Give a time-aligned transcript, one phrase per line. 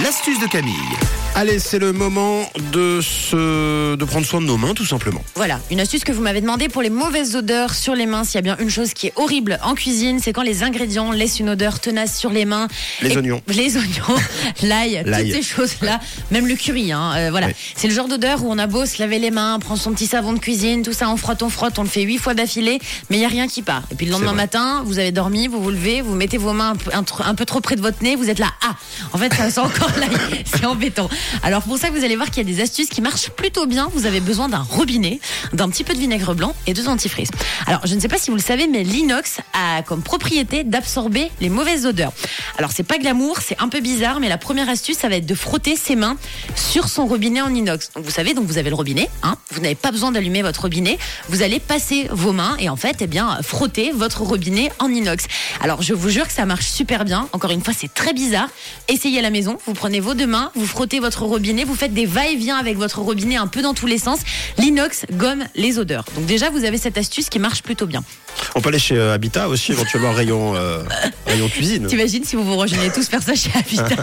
[0.00, 0.72] L'astuce de Camille.
[1.34, 5.22] Allez, c'est le moment de se, de prendre soin de nos mains, tout simplement.
[5.34, 8.24] Voilà, une astuce que vous m'avez demandé pour les mauvaises odeurs sur les mains.
[8.24, 11.10] S'il y a bien une chose qui est horrible en cuisine, c'est quand les ingrédients
[11.12, 12.68] laissent une odeur tenace sur les mains.
[13.02, 13.42] Les Et- oignons.
[13.48, 14.16] Les oignons,
[14.62, 16.00] l'ail, toutes ces choses-là.
[16.30, 17.48] Même le curry, hein, euh, voilà.
[17.48, 17.56] Ouais.
[17.76, 20.06] C'est le genre d'odeur où on a beau se laver les mains, prendre son petit
[20.06, 22.78] savon de cuisine, tout ça, on frotte, on frotte, on le fait huit fois d'affilée,
[23.10, 23.82] mais il n'y a rien qui part.
[23.90, 26.74] Et puis le lendemain matin, vous avez dormi, vous vous levez, vous mettez vos mains
[26.92, 28.74] un peu, un peu trop près de votre nez, vous êtes là, ah,
[29.12, 29.90] en fait, ça sent encore.
[30.44, 31.08] C'est embêtant.
[31.42, 33.88] Alors pour ça, vous allez voir qu'il y a des astuces qui marchent plutôt bien.
[33.94, 35.20] Vous avez besoin d'un robinet,
[35.52, 37.30] d'un petit peu de vinaigre blanc et de dentifrice.
[37.66, 41.30] Alors je ne sais pas si vous le savez, mais l'inox a comme propriété d'absorber
[41.40, 42.12] les mauvaises odeurs.
[42.58, 45.26] Alors c'est pas glamour, c'est un peu bizarre, mais la première astuce, ça va être
[45.26, 46.16] de frotter ses mains
[46.54, 47.90] sur son robinet en inox.
[47.94, 50.62] Donc vous savez, donc vous avez le robinet, hein, vous n'avez pas besoin d'allumer votre
[50.62, 50.98] robinet,
[51.28, 55.26] vous allez passer vos mains et en fait, eh bien, frotter votre robinet en inox.
[55.60, 57.28] Alors je vous jure que ça marche super bien.
[57.32, 58.48] Encore une fois, c'est très bizarre.
[58.88, 62.06] Essayez à la maison, prenez vos deux mains, vous frottez votre robinet, vous faites des
[62.06, 64.20] va-et-vient avec votre robinet un peu dans tous les sens.
[64.58, 66.04] L'inox gomme les odeurs.
[66.14, 68.02] Donc déjà, vous avez cette astuce qui marche plutôt bien.
[68.54, 70.82] On peut aller chez euh, Habitat aussi, éventuellement rayon, euh,
[71.26, 71.86] rayon cuisine.
[71.86, 74.02] T'imagines si vous vous rejoignez tous faire ça chez Habitat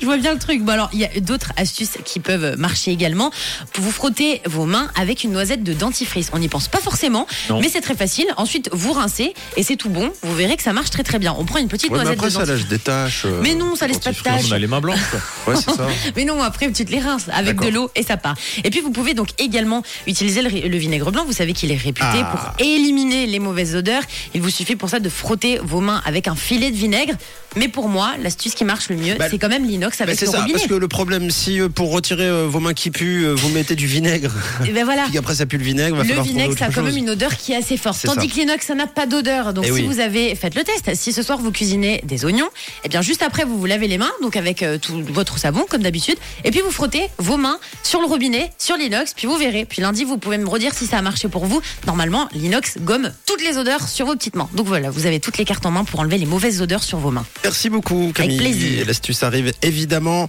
[0.00, 0.62] Je vois bien le truc.
[0.62, 3.30] Bon alors, il y a d'autres astuces qui peuvent marcher également.
[3.78, 6.30] Vous frottez vos mains avec une noisette de dentifrice.
[6.32, 7.60] On n'y pense pas forcément, Non.
[7.60, 8.26] mais c'est très facile.
[8.36, 10.10] Ensuite, vous rincez et c'est tout bon.
[10.22, 11.34] Vous verrez que ça marche très très bien.
[11.38, 12.62] On prend une petite Ouais, mais noisette après, de ça dentifrice.
[12.62, 13.22] lâche des taches.
[13.26, 14.44] euh, Mais non, ça laisse pas de taches.
[14.48, 15.00] On a les mains blanches.
[15.10, 15.20] quoi.
[15.54, 15.88] Ouais, c'est ça.
[16.16, 18.36] Mais non, après tu te les rinces avec de l'eau et ça part.
[18.62, 21.24] Et puis vous pouvez donc également utiliser le vinaigre blanc.
[21.24, 22.24] Vous savez qu'il est réputé Ah.
[22.56, 24.02] pour éliminer les mauvaises odeurs.
[24.34, 27.14] Il vous suffit pour ça de frotter vos mains avec un filet de vinaigre.
[27.56, 30.26] Mais pour moi, l'astuce qui marche le mieux, Bah, c'est quand même l'inox avec c'est
[30.26, 30.54] le ça, robinet.
[30.58, 33.48] parce que le problème, si euh, pour retirer euh, vos mains qui puent, euh, vous
[33.50, 34.30] mettez du vinaigre,
[34.66, 35.04] Et ben voilà.
[35.08, 37.36] puis après ça pue le vinaigre, va Le vinaigre, ça a quand même une odeur
[37.36, 38.02] qui est assez forte.
[38.02, 38.34] Tandis ça.
[38.34, 39.52] que l'inox, ça n'a pas d'odeur.
[39.52, 39.82] Donc Eh si oui.
[39.84, 40.90] vous avez, faites le test.
[40.94, 42.48] Si ce soir vous cuisinez des oignons,
[42.84, 45.82] et bien juste après vous vous lavez les mains, donc avec tout votre savon comme
[45.82, 49.64] d'habitude, et puis vous frottez vos mains sur le robinet, sur l'inox, puis vous verrez.
[49.64, 51.60] Puis lundi, vous pouvez me redire si ça a marché pour vous.
[51.86, 54.48] Normalement, l'inox gomme toutes les odeurs sur vos petites mains.
[54.54, 56.98] Donc voilà, vous avez toutes les cartes en main pour enlever les mauvaises odeurs sur
[56.98, 57.24] vos mains.
[57.44, 58.36] Merci beaucoup Camille.
[58.38, 58.80] plaisir.
[58.80, 60.28] Et L'astuce arrive évidemment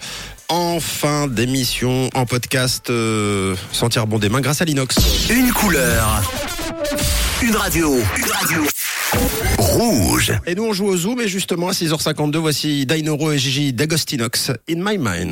[0.49, 4.97] en fin d'émission, en podcast euh, Sentir bon des mains grâce à l'inox.
[5.29, 6.21] Une couleur.
[7.41, 7.95] Une radio.
[8.17, 8.61] Une radio.
[9.57, 10.33] Rouge.
[10.45, 14.51] Et nous on joue au Zoom et justement à 6h52, voici Dainoro et Gigi D'Agostinox,
[14.69, 15.31] In My Mind.